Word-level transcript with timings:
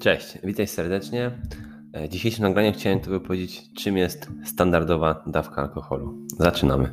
Cześć, 0.00 0.38
witaj 0.44 0.66
serdecznie. 0.66 1.30
E, 1.92 2.08
w 2.08 2.10
dzisiejszym 2.10 2.42
nagraniu 2.42 2.72
chciałem 2.72 3.00
Tobie 3.00 3.20
powiedzieć, 3.20 3.72
czym 3.72 3.96
jest 3.96 4.30
standardowa 4.44 5.24
dawka 5.26 5.62
alkoholu. 5.62 6.18
Zaczynamy. 6.38 6.92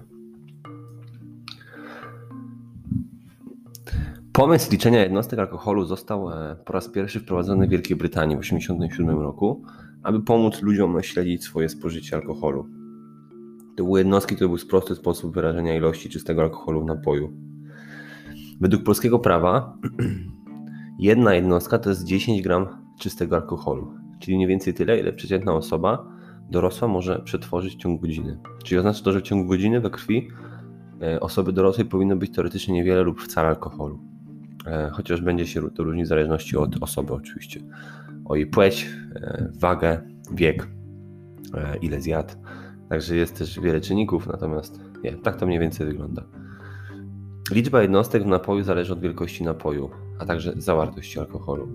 Pomysł 4.33 4.71
liczenia 4.71 5.03
jednostek 5.03 5.39
alkoholu 5.39 5.85
został 5.85 6.29
e, 6.29 6.55
po 6.65 6.73
raz 6.73 6.89
pierwszy 6.89 7.19
wprowadzony 7.19 7.67
w 7.67 7.69
Wielkiej 7.69 7.97
Brytanii 7.97 8.37
w 8.37 8.39
1987 8.39 9.19
roku, 9.19 9.63
aby 10.03 10.21
pomóc 10.21 10.61
ludziom 10.61 11.03
śledzić 11.03 11.43
swoje 11.43 11.69
spożycie 11.69 12.15
alkoholu. 12.15 12.67
To 13.77 13.83
były 13.83 13.99
jednostki, 13.99 14.35
to 14.35 14.49
był 14.49 14.57
prosty 14.69 14.95
sposób 14.95 15.35
wyrażenia 15.35 15.75
ilości 15.75 16.09
czystego 16.09 16.41
alkoholu 16.41 16.81
w 16.81 16.85
napoju. 16.85 17.33
Według 18.61 18.83
polskiego 18.83 19.19
prawa 19.19 19.77
jedna 20.99 21.33
jednostka 21.33 21.79
to 21.79 21.89
jest 21.89 22.03
10 22.03 22.41
gram 22.41 22.84
czystego 22.99 23.35
alkoholu, 23.35 23.93
czyli 24.19 24.37
mniej 24.37 24.47
więcej 24.47 24.73
tyle, 24.73 24.99
ile 24.99 25.13
przeciętna 25.13 25.53
osoba 25.53 26.15
dorosła 26.49 26.87
może 26.87 27.19
przetworzyć 27.19 27.75
w 27.75 27.77
ciągu 27.77 28.01
godziny. 28.01 28.39
Czyli 28.63 28.79
oznacza 28.79 29.03
to, 29.03 29.11
że 29.11 29.19
w 29.19 29.23
ciągu 29.23 29.47
godziny 29.47 29.81
we 29.81 29.89
krwi 29.89 30.27
e, 31.01 31.19
osoby 31.19 31.53
dorosłej 31.53 31.87
powinno 31.87 32.15
być 32.15 32.31
teoretycznie 32.35 32.73
niewiele 32.73 33.03
lub 33.03 33.21
wcale 33.21 33.47
alkoholu. 33.47 33.99
E, 34.65 34.89
chociaż 34.93 35.21
będzie 35.21 35.47
się 35.47 35.71
to 35.71 35.83
różnić 35.83 36.05
w 36.05 36.09
zależności 36.09 36.57
od 36.57 36.83
osoby 36.83 37.13
oczywiście. 37.13 37.59
O 38.25 38.35
jej 38.35 38.47
płeć, 38.47 38.89
e, 39.15 39.51
wagę, 39.59 40.01
wiek, 40.31 40.67
ile 41.81 42.01
zjadł. 42.01 42.33
Także 42.89 43.15
jest 43.15 43.37
też 43.37 43.59
wiele 43.59 43.81
czynników, 43.81 44.27
natomiast 44.27 44.79
nie, 45.03 45.11
tak 45.11 45.35
to 45.35 45.45
mniej 45.45 45.59
więcej 45.59 45.87
wygląda. 45.87 46.23
Liczba 47.51 47.81
jednostek 47.81 48.23
w 48.23 48.27
napoju 48.27 48.63
zależy 48.63 48.93
od 48.93 48.99
wielkości 48.99 49.43
napoju, 49.43 49.89
a 50.19 50.25
także 50.25 50.53
zawartości 50.57 51.19
alkoholu. 51.19 51.67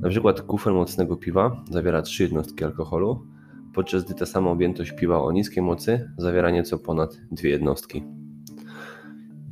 Na 0.00 0.08
przykład 0.08 0.42
kufer 0.42 0.72
mocnego 0.72 1.16
piwa 1.16 1.64
zawiera 1.70 2.02
3 2.02 2.22
jednostki 2.22 2.64
alkoholu, 2.64 3.26
podczas 3.74 4.04
gdy 4.04 4.14
ta 4.14 4.26
sama 4.26 4.50
objętość 4.50 4.92
piwa 4.92 5.22
o 5.22 5.32
niskiej 5.32 5.62
mocy 5.62 6.10
zawiera 6.18 6.50
nieco 6.50 6.78
ponad 6.78 7.20
2 7.30 7.48
jednostki. 7.48 8.04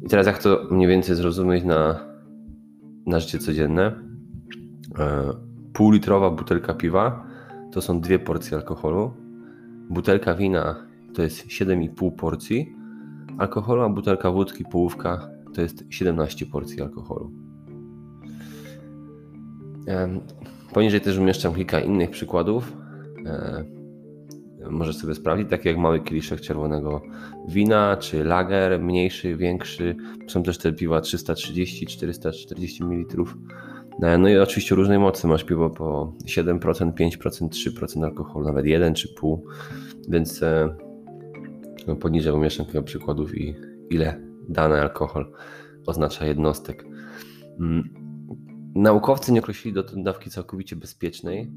I 0.03 0.08
teraz 0.08 0.27
jak 0.27 0.38
to 0.38 0.66
mniej 0.70 0.88
więcej 0.88 1.16
zrozumieć 1.16 1.64
na, 1.64 2.00
na 3.06 3.20
życie 3.20 3.38
codzienne? 3.38 3.92
E, 4.98 5.33
półlitrowa 5.72 6.31
butelka 6.31 6.75
piwa 6.75 7.27
to 7.72 7.83
są 7.83 8.00
dwie 8.00 8.19
porcje 8.19 8.56
alkoholu. 8.56 9.10
Butelka 9.91 10.34
wina 10.34 10.86
to 11.14 11.22
jest 11.22 11.47
7,5 11.47 12.16
porcji 12.16 12.77
alkoholu, 13.38 13.83
a 13.83 13.88
butelka 13.88 14.31
wódki 14.31 14.64
połówka 14.64 15.28
to 15.55 15.62
jest 15.62 15.84
17 15.91 16.47
porcji 16.47 16.83
alkoholu. 16.83 17.45
Poniżej 20.72 21.00
też 21.00 21.18
umieszczam 21.18 21.54
kilka 21.54 21.80
innych 21.80 22.10
przykładów. 22.10 22.76
E, 23.26 23.64
możesz 24.70 24.96
sobie 24.96 25.14
sprawdzić, 25.14 25.50
takie 25.50 25.68
jak 25.68 25.78
mały 25.78 26.00
kieliszek 26.00 26.40
czerwonego 26.40 27.02
wina, 27.48 27.96
czy 27.96 28.24
lager, 28.24 28.80
mniejszy, 28.80 29.36
większy. 29.36 29.96
Są 30.28 30.42
też 30.42 30.58
te 30.58 30.72
piwa 30.72 31.00
330-440 31.00 32.84
ml. 32.84 33.24
E, 34.02 34.18
no 34.18 34.28
i 34.28 34.38
oczywiście 34.38 34.74
różnej 34.74 34.98
mocy. 34.98 35.26
Masz 35.26 35.44
piwo 35.44 35.70
po 35.70 36.12
7%, 36.24 36.92
5%, 36.92 37.48
3% 37.48 38.04
alkoholu, 38.04 38.46
nawet 38.46 38.66
1 38.66 38.94
czy 38.94 39.14
pół. 39.14 39.46
Więc 40.08 40.42
e, 40.42 40.76
no 41.86 41.96
poniżej 41.96 42.32
umieszczam 42.32 42.66
kilka 42.66 42.82
przykładów 42.82 43.38
i 43.38 43.54
ile 43.90 44.20
dany 44.48 44.80
alkohol 44.80 45.32
oznacza 45.86 46.26
jednostek. 46.26 46.84
Naukowcy 48.77 49.32
nie 49.32 49.41
określili 49.41 49.74
do 49.74 49.82
dawki 49.82 50.30
całkowicie 50.30 50.77
bezpiecznej. 50.77 51.52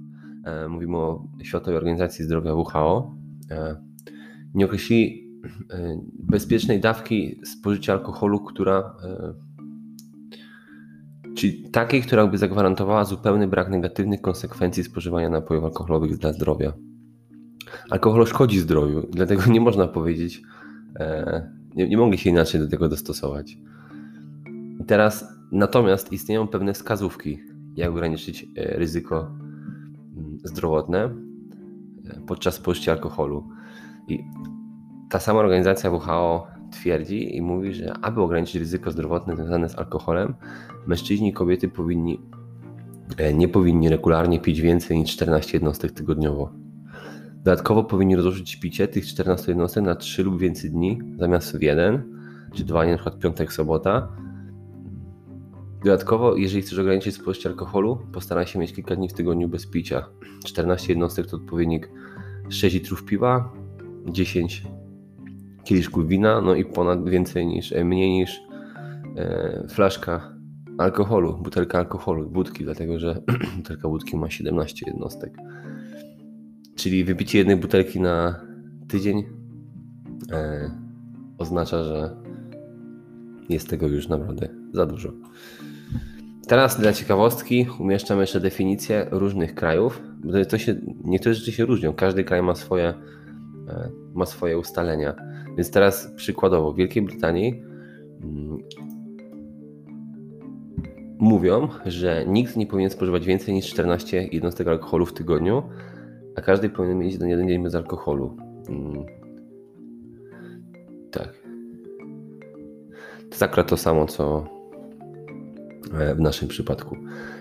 E, 0.46 0.68
mówimy 0.68 0.98
o 0.98 1.28
Światowej 1.44 1.78
Organizacji 1.78 2.26
Zdrowia 2.26 2.54
WHO. 2.54 3.16
E, 3.52 3.76
nie 4.54 4.66
określili 4.66 5.30
e, 5.72 6.02
bezpiecznej 6.14 6.80
dawki 6.80 7.42
spożycia 7.46 7.94
alkoholu, 7.94 8.40
która 8.40 8.96
czyli 11.36 11.70
takiej, 11.70 12.02
która 12.02 12.28
by 12.28 12.38
zagwarantowała 12.38 13.06
zupełny 13.06 13.48
brak 13.48 13.70
negatywnych 13.70 14.22
konsekwencji 14.22 14.84
spożywania 14.84 15.30
napojów 15.30 15.64
alkoholowych 15.64 16.18
dla 16.18 16.34
zdrowia. 16.34 16.74
Alkohol 17.90 18.26
szkodzi 18.26 18.60
zdrowiu, 18.60 19.08
dlatego 19.12 19.46
nie 19.46 19.62
można 19.62 19.88
powiedzieć, 19.88 20.42
nie, 21.76 21.90
nie 21.90 21.98
mogli 21.98 22.18
się 22.18 22.30
inaczej 22.30 22.62
do 22.62 22.68
tego 22.68 22.90
dostosować. 22.90 23.58
I 24.80 24.86
teraz 24.86 25.39
Natomiast 25.52 26.12
istnieją 26.12 26.48
pewne 26.48 26.74
wskazówki, 26.74 27.40
jak 27.76 27.90
ograniczyć 27.90 28.44
e, 28.44 28.78
ryzyko 28.78 29.32
mm, 30.18 30.38
zdrowotne 30.44 31.04
e, 31.04 31.12
podczas 32.28 32.56
spożycia 32.56 32.92
alkoholu. 32.92 33.48
I 34.08 34.20
ta 35.10 35.20
sama 35.20 35.40
organizacja 35.40 35.92
WHO 35.92 36.48
twierdzi 36.72 37.36
i 37.38 37.42
mówi, 37.42 37.74
że 37.74 37.94
aby 38.02 38.22
ograniczyć 38.22 38.56
ryzyko 38.56 38.92
zdrowotne 38.92 39.36
związane 39.36 39.70
z 39.70 39.76
alkoholem, 39.76 40.34
mężczyźni 40.88 41.30
i 41.30 41.34
kobiety 41.34 41.70
powinni, 41.70 42.22
e, 43.18 43.34
nie 43.34 43.48
powinni 43.48 43.90
regularnie 43.90 44.40
pić 44.40 44.62
więcej 44.62 45.00
niż 45.00 45.12
14 45.12 45.54
jednostek 45.54 45.92
tygodniowo. 45.92 46.54
Dodatkowo 47.34 47.84
powinni 47.84 48.16
rozłożyć 48.16 48.56
picie 48.56 48.88
tych 48.88 49.06
14 49.06 49.52
jednostek 49.52 49.84
na 49.84 49.96
3 49.96 50.24
lub 50.24 50.40
więcej 50.40 50.72
dni 50.72 51.00
zamiast 51.18 51.58
w 51.58 51.62
jeden, 51.62 52.04
czy 52.54 52.64
dwa, 52.64 52.86
na 52.86 52.96
przykład 52.96 53.20
piątek, 53.20 53.54
sobota, 53.54 54.08
Dodatkowo, 55.84 56.36
jeżeli 56.36 56.62
chcesz 56.62 56.80
ograniczyć 56.80 57.16
spożycie 57.16 57.50
alkoholu, 57.50 58.00
postaraj 58.12 58.48
się 58.48 58.60
mieć 58.60 58.74
kilka 58.74 58.96
dni 58.96 59.10
w 59.10 59.14
tygodniu 59.14 59.48
bez 59.48 59.68
picia. 59.68 60.06
14 60.46 60.94
jednostek 60.94 61.28
to 61.28 61.38
odpowiednik 61.38 61.90
6 62.50 62.76
litrów 62.76 63.06
piwa, 63.06 63.54
10 64.08 64.64
kieliszków 65.64 66.08
wina, 66.08 66.42
no 66.42 66.56
i 66.56 66.66
ponad 66.66 67.10
więcej 67.10 67.48
niż, 67.48 67.72
e, 67.72 67.84
mniej 67.84 68.12
niż 68.12 68.42
e, 69.16 69.68
flaszka 69.70 70.34
alkoholu, 70.78 71.38
butelka 71.38 71.78
alkoholu, 71.78 72.30
wódki, 72.30 72.64
dlatego 72.64 73.00
że 73.00 73.22
butelka 73.58 73.88
wódki 73.88 74.18
ma 74.18 74.30
17 74.30 74.86
jednostek. 74.88 75.38
Czyli 76.76 77.04
wypicie 77.04 77.38
jednej 77.38 77.58
butelki 77.58 78.02
na 78.02 78.42
tydzień 78.88 79.24
e, 80.32 80.72
oznacza, 81.38 81.84
że 81.84 82.16
jest 83.50 83.70
tego 83.70 83.88
już 83.88 84.08
naprawdę 84.08 84.50
za 84.74 84.86
dużo. 84.86 85.14
Teraz 86.50 86.80
dla 86.80 86.94
ciekawostki 86.94 87.68
umieszczam 87.80 88.20
jeszcze 88.20 88.40
definicję 88.40 89.08
różnych 89.12 89.56
krajów, 89.56 90.02
to 90.50 90.58
się, 90.58 90.76
niektóre 91.04 91.36
rzeczy 91.36 91.52
się 91.52 91.66
różnią. 91.66 91.94
Każdy 91.94 92.24
kraj 92.24 92.42
ma 92.42 92.56
swoje, 92.56 92.94
e, 93.68 93.90
ma 94.14 94.26
swoje 94.26 94.58
ustalenia. 94.58 95.16
Więc 95.58 95.72
teraz 95.72 96.12
przykładowo 96.16 96.74
w 96.74 96.76
Wielkiej 96.76 97.04
Brytanii 97.04 97.64
mm, 98.24 98.58
mówią, 101.20 101.68
że 101.86 102.26
nikt 102.28 102.58
nie 102.58 102.68
powinien 102.68 102.92
spożywać 102.92 103.26
więcej 103.26 103.54
niż 103.54 103.70
14 103.70 104.30
jednostek 104.32 104.68
alkoholu 104.68 105.06
w 105.06 105.14
tygodniu, 105.14 105.64
a 106.36 106.42
każdy 106.42 106.70
powinien 106.70 106.98
mieć 106.98 107.14
jeden 107.14 107.48
dzień 107.48 107.64
bez 107.64 107.76
alkoholu. 107.76 108.38
Mm. 108.70 109.06
Tak. 111.12 111.34
To 113.20 113.30
jest 113.30 113.44
akurat 113.44 113.68
to 113.68 113.78
samo, 113.78 114.06
co 114.06 114.59
w 116.16 116.20
naszym 116.20 116.48
przypadku. 116.48 116.98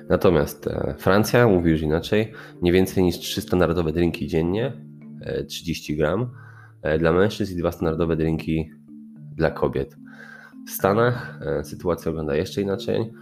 Natomiast 0.09 0.67
e, 0.67 0.95
Francja 0.99 1.49
mówi 1.49 1.71
już 1.71 1.83
inaczej, 1.83 2.33
nie 2.63 2.73
więcej 2.73 3.05
niż 3.05 3.19
3 3.19 3.41
standardowe 3.41 3.93
drinki 3.93 4.27
dziennie, 4.27 4.73
30 5.49 5.93
e, 5.93 5.97
gram 5.97 6.31
dla 6.99 7.13
mężczyzn 7.13 7.55
i 7.55 7.57
dwa 7.57 7.73
standardowe 7.73 8.17
drinki 8.17 8.71
dla 9.37 9.51
kobiet. 9.51 9.97
W 10.67 10.71
Stanach 10.71 11.41
sytuacja 11.63 12.11
wygląda 12.11 12.37
jeszcze 12.37 12.63
inaczej. 12.63 13.13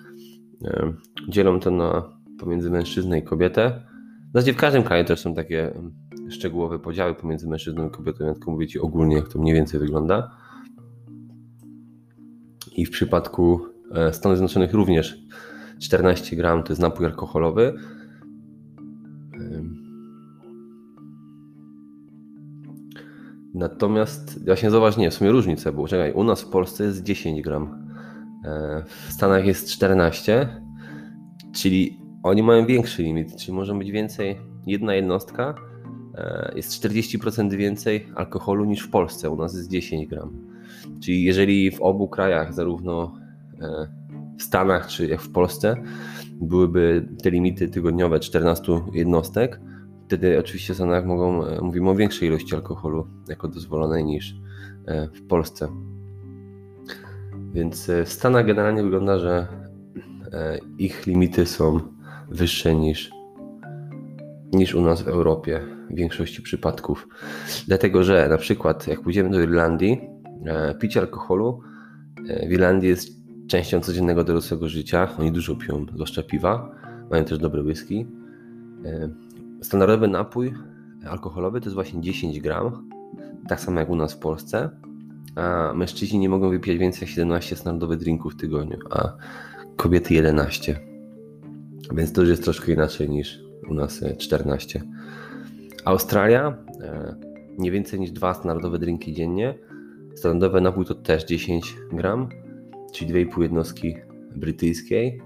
Dzielą 1.29 1.61
to 1.61 1.71
na 1.71 2.03
pomiędzy 2.39 2.71
mężczyznę 2.71 3.19
i 3.19 3.23
kobietę. 3.23 3.83
Zasadzie 4.35 4.53
w 4.53 4.57
każdym 4.57 4.83
kraju 4.83 5.05
też 5.05 5.21
są 5.21 5.35
takie 5.35 5.81
szczegółowe 6.31 6.79
podziały 6.79 7.15
pomiędzy 7.15 7.49
mężczyzną 7.49 7.89
i 7.89 7.91
kobietą, 7.91 8.25
ja 8.27 8.33
tylko 8.33 8.51
mówię 8.51 8.67
Ci 8.67 8.79
ogólnie, 8.79 9.17
jak 9.17 9.29
to 9.29 9.39
mniej 9.39 9.55
więcej 9.55 9.81
wygląda. 9.81 10.31
I 12.77 12.87
w 12.87 12.91
przypadku 12.91 13.61
E, 13.67 13.76
Stanów 14.13 14.39
Zjednoczonych 14.39 14.75
również 14.75 15.27
14 15.79 16.37
gram 16.37 16.63
to 16.63 16.69
jest 16.73 16.83
napój 16.83 17.07
alkoholowy. 17.07 17.75
Natomiast 23.55 24.45
właśnie 24.45 24.71
zauważ, 24.71 24.97
nie, 24.97 25.11
w 25.11 25.15
sumie 25.15 25.31
różnice, 25.31 25.73
bo 25.73 25.89
czekaj, 25.89 26.13
u 26.13 26.25
nas 26.25 26.43
w 26.43 26.49
Polsce 26.49 26.85
jest 26.85 27.03
10 27.03 27.43
gram, 27.43 27.89
e, 28.45 28.83
w 29.09 29.13
Stanach 29.13 29.47
jest 29.47 29.71
14, 29.71 30.49
czyli 31.55 31.99
oni 32.23 32.43
mają 32.43 32.67
większy 32.67 33.03
limit, 33.03 33.37
czyli 33.37 33.53
może 33.53 33.75
być 33.75 33.91
więcej, 33.91 34.37
jedna 34.67 34.95
jednostka 34.95 35.55
e, 36.15 36.53
jest 36.57 36.85
40% 36.85 37.55
więcej 37.55 38.07
alkoholu 38.15 38.65
niż 38.65 38.81
w 38.81 38.91
Polsce, 38.91 39.31
u 39.31 39.37
nas 39.37 39.55
jest 39.55 39.71
10 39.71 40.07
gram. 40.07 40.47
Czyli 41.01 41.23
jeżeli 41.23 41.71
w 41.71 41.81
obu 41.81 42.09
krajach, 42.09 42.55
zarówno 42.55 43.26
E, 43.26 43.26
w 44.39 44.43
Stanach 44.43 44.87
czy 44.87 45.07
jak 45.07 45.21
w 45.21 45.33
Polsce 45.33 45.77
byłyby 46.41 47.09
te 47.23 47.31
limity 47.31 47.69
tygodniowe 47.69 48.21
14 48.21 48.81
jednostek, 48.93 49.61
wtedy 50.07 50.39
oczywiście 50.39 50.73
w 50.73 50.77
Stanach 50.77 51.07
mogą, 51.07 51.47
e, 51.47 51.61
mówimy 51.61 51.91
o 51.91 51.95
większej 51.95 52.29
ilości 52.29 52.55
alkoholu 52.55 53.07
jako 53.29 53.49
dozwolonej 53.49 54.05
niż 54.05 54.35
e, 54.87 55.09
w 55.09 55.27
Polsce. 55.27 55.69
Więc 57.53 57.91
w 58.05 58.13
Stanach 58.13 58.47
generalnie 58.47 58.83
wygląda, 58.83 59.19
że 59.19 59.47
ich 60.79 61.07
limity 61.07 61.47
są 61.47 61.81
wyższe 62.31 62.75
niż, 62.75 63.11
niż 64.53 64.75
u 64.75 64.81
nas 64.81 65.03
w 65.03 65.09
Europie 65.09 65.61
w 65.91 65.95
większości 65.95 66.43
przypadków. 66.43 67.09
Dlatego, 67.67 68.05
że 68.05 68.29
na 68.29 68.39
przykład 68.39 68.87
jak 68.87 69.01
pójdziemy 69.01 69.31
do 69.31 69.41
Irlandii, 69.41 70.01
picie 70.81 71.01
alkoholu 71.01 71.61
w 72.49 72.53
Irlandii 72.53 72.89
jest 72.89 73.26
częścią 73.47 73.81
codziennego 73.81 74.25
dorosłego 74.25 74.69
życia. 74.69 75.09
Oni 75.19 75.33
dużo 75.33 75.57
piją, 75.57 75.87
zwłaszcza 75.95 76.23
piwa. 76.23 76.71
Mają 77.11 77.25
też 77.25 77.39
dobre 77.39 77.63
whisky. 77.63 78.07
E, 78.85 79.09
standardowy 79.63 80.09
napój 80.09 80.55
alkoholowy 81.09 81.61
to 81.61 81.67
jest 81.67 81.75
właśnie 81.75 82.01
10 82.01 82.41
gram, 82.41 82.89
tak 83.49 83.61
samo 83.61 83.81
jak 83.81 83.91
u 83.91 83.97
nas 83.97 84.15
w 84.15 84.19
Polsce. 84.19 84.71
A 85.37 85.73
mężczyźni 85.75 86.19
nie 86.19 86.29
mogą 86.29 86.51
wypijać 86.51 86.79
więcej 86.79 87.01
jak 87.01 87.11
17 87.11 87.57
standardowych 87.57 87.99
drinków 87.99 88.33
w 88.33 88.37
tygodniu, 88.37 88.79
a 88.91 89.13
kobiety 89.77 90.15
11. 90.15 90.81
Więc 91.95 92.13
to 92.13 92.21
już 92.21 92.31
jest 92.31 92.45
troszkę 92.45 92.73
inaczej 92.73 93.11
niż 93.11 93.41
u 93.71 93.75
nas 93.75 94.05
14. 94.19 94.79
E, 94.79 94.83
Australia 95.85 96.57
e, 96.81 97.15
nie 97.59 97.71
więcej 97.71 98.01
niż 98.01 98.11
dwa 98.11 98.35
standardowe 98.35 98.79
drinki 98.79 99.13
dziennie. 99.13 99.59
Standardowy 100.15 100.61
napój 100.61 100.85
to 100.85 100.95
też 100.95 101.25
10 101.25 101.77
gram 101.93 102.29
czyli 102.97 103.27
2,5 103.27 103.43
jednostki 103.43 103.97
brytyjskiej. 104.37 105.23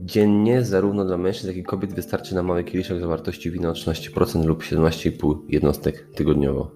Dziennie 0.00 0.64
zarówno 0.64 1.04
dla 1.04 1.18
mężczyzn, 1.18 1.48
jak 1.48 1.56
i 1.56 1.62
kobiet 1.62 1.94
wystarczy 1.94 2.34
na 2.34 2.42
mały 2.42 2.64
kieliszek 2.64 3.00
zawartości 3.00 3.50
wina 3.50 3.68
o 3.68 3.72
13% 3.72 4.44
lub 4.44 4.62
17,5 4.62 5.38
jednostek 5.48 6.08
tygodniowo. 6.14 6.70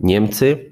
Niemcy, 0.00 0.70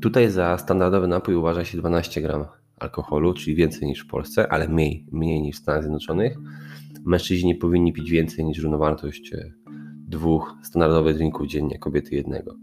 tutaj 0.00 0.30
za 0.30 0.58
standardowy 0.58 1.08
napój 1.08 1.34
uważa 1.34 1.64
się 1.64 1.78
12 1.78 2.22
gram 2.22 2.44
alkoholu, 2.78 3.34
czyli 3.34 3.56
więcej 3.56 3.88
niż 3.88 4.00
w 4.00 4.06
Polsce, 4.06 4.52
ale 4.52 4.68
mniej, 4.68 5.06
mniej 5.12 5.42
niż 5.42 5.56
w 5.56 5.58
Stanach 5.58 5.82
Zjednoczonych. 5.82 6.38
Mężczyźni 7.04 7.54
powinni 7.54 7.92
pić 7.92 8.10
więcej 8.10 8.44
niż 8.44 8.58
równowartość 8.58 9.32
e, 9.32 9.52
dwóch 10.08 10.54
standardowych 10.62 11.16
drinków 11.16 11.46
dziennie, 11.46 11.78
kobiety 11.78 12.14
jednego. 12.14 12.54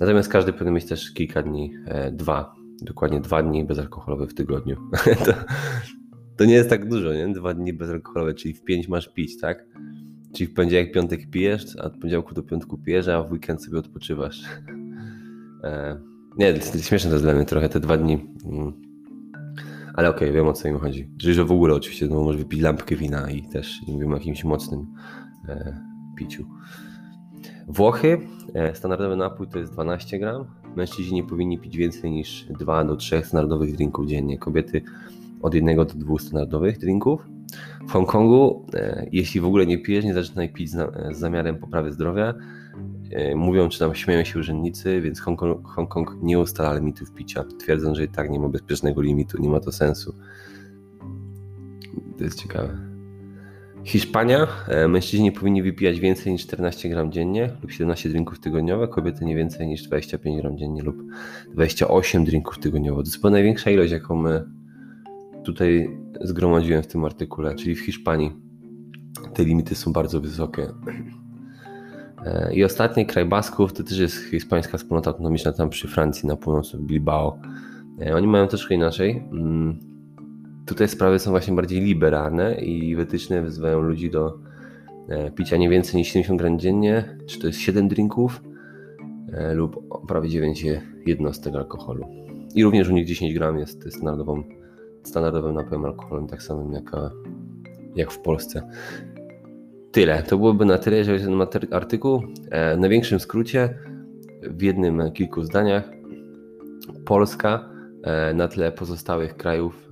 Natomiast 0.00 0.28
każdy 0.28 0.52
powinien 0.52 0.74
mieć 0.74 0.86
też 0.86 1.12
kilka 1.12 1.42
dni, 1.42 1.74
e, 1.86 2.12
dwa 2.12 2.59
dokładnie 2.82 3.20
dwa 3.20 3.42
dni 3.42 3.64
bezalkoholowe 3.64 4.26
w 4.26 4.34
tygodniu. 4.34 4.76
to, 5.26 5.32
to, 6.36 6.44
nie 6.44 6.54
jest 6.54 6.70
tak 6.70 6.88
dużo, 6.88 7.12
nie? 7.12 7.28
Dwa 7.28 7.54
dni 7.54 7.72
bezalkoholowe, 7.72 8.34
czyli 8.34 8.54
w 8.54 8.64
pięć 8.64 8.88
masz 8.88 9.08
pić, 9.08 9.40
tak? 9.40 9.66
Czyli 10.34 10.50
w 10.50 10.54
poniedziałek, 10.54 10.92
piątek 10.92 11.30
pijesz, 11.30 11.76
a 11.78 11.82
od 11.82 11.96
poniedziałku 11.98 12.34
do 12.34 12.42
piątku 12.42 12.78
pijesz, 12.78 13.08
a 13.08 13.22
w 13.22 13.32
weekend 13.32 13.64
sobie 13.64 13.78
odpoczywasz. 13.78 14.42
E, 15.64 16.00
nie, 16.38 16.60
śmieszne 16.60 17.10
to 17.10 17.14
jest 17.14 17.24
dla 17.24 17.34
mnie 17.34 17.44
trochę 17.44 17.68
te 17.68 17.80
dwa 17.80 17.96
dni. 17.96 18.26
Mm. 18.44 18.72
Ale 19.94 20.08
okej, 20.08 20.28
okay, 20.28 20.32
wiem 20.32 20.46
o 20.46 20.52
co 20.52 20.68
im 20.68 20.78
chodzi. 20.78 21.10
Czyli, 21.18 21.34
że 21.34 21.44
w 21.44 21.52
ogóle 21.52 21.74
oczywiście 21.74 22.06
no, 22.06 22.14
możesz 22.14 22.42
wypić 22.42 22.60
lampkę 22.60 22.96
wina 22.96 23.30
i 23.30 23.42
też 23.42 23.82
nie 23.88 23.94
mówimy 23.94 24.14
o 24.14 24.18
jakimś 24.18 24.44
mocnym 24.44 24.86
e, 25.48 25.80
piciu. 26.16 26.44
Włochy, 27.68 28.18
e, 28.54 28.74
standardowy 28.74 29.16
napój 29.16 29.48
to 29.48 29.58
jest 29.58 29.72
12 29.72 30.18
gram, 30.18 30.44
Mężczyźni 30.76 31.14
nie 31.14 31.24
powinni 31.24 31.58
pić 31.58 31.76
więcej 31.76 32.10
niż 32.10 32.46
2 32.58 32.84
do 32.84 32.96
3 32.96 33.22
standardowych 33.24 33.76
drinków 33.76 34.06
dziennie. 34.06 34.38
Kobiety 34.38 34.82
od 35.42 35.54
1 35.54 35.76
do 35.76 35.84
2 35.84 36.18
standardowych 36.18 36.78
drinków. 36.78 37.26
W 37.88 37.92
Hongkongu, 37.92 38.66
e, 38.74 39.06
jeśli 39.12 39.40
w 39.40 39.44
ogóle 39.44 39.66
nie 39.66 39.78
pijesz, 39.78 40.04
nie 40.04 40.14
zaczynaj 40.14 40.52
pić 40.52 40.70
z 40.70 40.78
zamiarem 41.10 41.56
poprawy 41.56 41.92
zdrowia. 41.92 42.34
E, 43.10 43.34
mówią, 43.34 43.68
czy 43.68 43.78
tam 43.78 43.94
śmieją 43.94 44.24
się 44.24 44.38
urzędnicy, 44.38 45.00
więc 45.00 45.20
Hongkong, 45.20 45.68
Hongkong 45.68 46.16
nie 46.22 46.38
ustala 46.38 46.74
limitów 46.74 47.12
picia. 47.12 47.44
Twierdzą, 47.58 47.94
że 47.94 48.04
i 48.04 48.08
tak 48.08 48.30
nie 48.30 48.40
ma 48.40 48.48
bezpiecznego 48.48 49.02
limitu, 49.02 49.42
nie 49.42 49.48
ma 49.48 49.60
to 49.60 49.72
sensu. 49.72 50.14
To 52.18 52.24
jest 52.24 52.42
ciekawe. 52.42 52.89
Hiszpania. 53.84 54.46
E, 54.68 54.88
mężczyźni 54.88 55.32
powinni 55.32 55.62
wypijać 55.62 56.00
więcej 56.00 56.32
niż 56.32 56.42
14 56.42 56.88
gram 56.88 57.12
dziennie 57.12 57.50
lub 57.62 57.72
17 57.72 58.08
drinków 58.08 58.40
tygodniowo, 58.40 58.88
kobiety 58.88 59.24
nie 59.24 59.36
więcej 59.36 59.68
niż 59.68 59.82
25 59.82 60.40
gram 60.40 60.58
dziennie 60.58 60.82
lub 60.82 60.96
28 61.54 62.24
drinków 62.24 62.58
tygodniowo. 62.58 63.02
To 63.02 63.06
jest 63.06 63.16
chyba 63.16 63.30
największa 63.30 63.70
ilość, 63.70 63.92
jaką 63.92 64.16
my 64.16 64.44
tutaj 65.44 65.98
zgromadziłem 66.20 66.82
w 66.82 66.86
tym 66.86 67.04
artykule, 67.04 67.54
czyli 67.54 67.74
w 67.74 67.80
Hiszpanii. 67.80 68.32
Te 69.34 69.44
limity 69.44 69.74
są 69.74 69.92
bardzo 69.92 70.20
wysokie. 70.20 70.68
E, 72.26 72.54
I 72.54 72.64
ostatni 72.64 73.06
kraj 73.06 73.24
Basków 73.24 73.72
to 73.72 73.82
też 73.82 73.98
jest 73.98 74.24
hiszpańska 74.24 74.78
wspólnota 74.78 75.10
autonomiczna 75.10 75.52
tam 75.52 75.70
przy 75.70 75.88
Francji 75.88 76.28
na 76.28 76.36
północy 76.36 76.78
Bilbao. 76.78 77.38
E, 78.06 78.14
oni 78.14 78.26
mają 78.26 78.46
troszkę 78.46 78.74
inaczej. 78.74 79.22
Tutaj 80.70 80.88
sprawy 80.88 81.18
są 81.18 81.30
właśnie 81.30 81.54
bardziej 81.54 81.80
liberalne 81.80 82.54
i 82.54 82.96
wytyczne 82.96 83.42
wzywają 83.42 83.80
ludzi 83.80 84.10
do 84.10 84.38
e, 85.08 85.30
picia 85.30 85.56
nie 85.56 85.68
więcej 85.68 85.96
niż 85.96 86.08
70 86.08 86.40
gram 86.40 86.58
dziennie, 86.58 87.18
czy 87.26 87.38
to 87.38 87.46
jest 87.46 87.58
7 87.58 87.88
drinków 87.88 88.42
e, 89.32 89.54
lub 89.54 90.06
prawie 90.08 90.28
9 90.28 90.64
jednostek 91.06 91.54
alkoholu. 91.54 92.06
I 92.54 92.64
również 92.64 92.88
u 92.88 92.92
nich 92.92 93.06
10 93.06 93.34
gram 93.34 93.58
jest 93.58 93.92
standardową, 93.92 94.42
standardowym 95.02 95.54
napojem 95.54 95.84
alkoholem, 95.84 96.26
tak 96.26 96.42
samym 96.42 96.72
jak, 96.72 96.90
jak 97.96 98.10
w 98.10 98.18
Polsce. 98.18 98.62
Tyle. 99.92 100.22
To 100.22 100.38
byłoby 100.38 100.64
na 100.64 100.78
tyle, 100.78 100.96
jeżeli 100.96 101.24
ten 101.24 101.64
artykuł. 101.70 102.22
E, 102.50 102.76
w 102.76 102.80
największym 102.80 103.20
skrócie, 103.20 103.78
w 104.42 104.62
jednym 104.62 105.12
kilku 105.12 105.44
zdaniach, 105.44 105.90
Polska 107.04 107.70
na 108.34 108.48
tle 108.48 108.72
pozostałych 108.72 109.36
krajów 109.36 109.88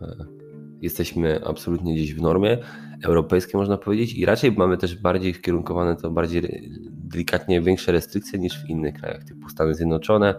jesteśmy 0.83 1.45
absolutnie 1.45 1.95
gdzieś 1.95 2.15
w 2.15 2.23
normie 2.23 2.59
europejskiej, 3.05 3.59
można 3.59 3.79
powiedzieć, 3.79 4.15
i 4.15 4.25
raczej 4.25 4.53
mamy 4.53 4.77
też 4.77 4.97
bardziej 4.97 5.35
wkierunkowane 5.35 5.97
to 5.97 6.11
bardziej 6.11 6.71
delikatnie 6.91 7.61
większe 7.61 7.93
restrykcje 7.93 8.39
niż 8.39 8.65
w 8.65 8.69
innych 8.69 8.95
krajach, 8.95 9.25
typu 9.25 9.49
Stany 9.49 9.75
Zjednoczone, 9.75 10.35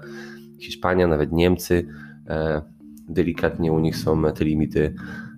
Hiszpania, 0.59 1.07
nawet 1.07 1.31
Niemcy. 1.31 1.87
E, 2.27 2.61
delikatnie 3.09 3.71
u 3.71 3.79
nich 3.79 3.97
są 3.97 4.23
te 4.31 4.45
limity 4.45 4.93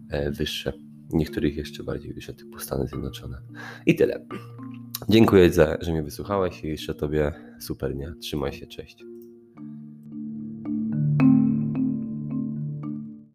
e, 0.10 0.32
wyższe. 0.32 0.74
Niektórych 1.14 1.58
jeszcze 1.58 1.84
bardziej 1.84 2.14
wyższe, 2.14 2.34
typu 2.34 2.60
Stany 2.60 2.88
Zjednoczone. 2.88 3.38
I 3.86 3.96
tyle. 3.96 4.26
Dziękuję, 5.10 5.52
za, 5.52 5.78
że 5.82 5.92
mnie 5.92 6.04
wysłuchałeś 6.04 6.64
i 6.64 6.68
jeszcze 6.68 6.94
Tobie 6.94 7.32
super 7.60 7.94
dnia. 7.94 8.14
Trzymaj 8.20 8.54
się, 8.54 8.68
cześć. 8.68 9.11